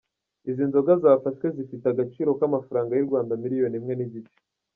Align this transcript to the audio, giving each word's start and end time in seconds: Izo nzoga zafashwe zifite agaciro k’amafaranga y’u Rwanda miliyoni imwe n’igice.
Izo 0.49 0.63
nzoga 0.69 0.91
zafashwe 1.03 1.45
zifite 1.55 1.85
agaciro 1.89 2.29
k’amafaranga 2.39 2.91
y’u 2.95 3.07
Rwanda 3.09 3.31
miliyoni 3.43 3.75
imwe 3.79 3.93
n’igice. 3.95 4.37